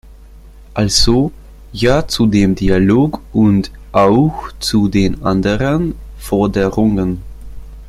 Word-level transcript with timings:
Also, 0.73 1.31
Ja 1.73 2.07
zu 2.07 2.25
dem 2.25 2.55
Dialog 2.55 3.21
und 3.33 3.69
auch 3.91 4.51
zu 4.59 4.87
den 4.87 5.21
anderen 5.23 5.93
Forderungen. 6.17 7.21